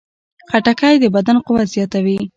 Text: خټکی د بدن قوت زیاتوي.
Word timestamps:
خټکی 0.49 0.95
د 0.99 1.05
بدن 1.15 1.37
قوت 1.45 1.67
زیاتوي. 1.75 2.17